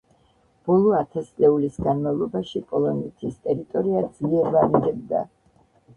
[0.69, 5.21] ბოლო ათასწლეულის განმავლობაში პოლონეთის ტერიტორია ძლიერ ვარირებდა.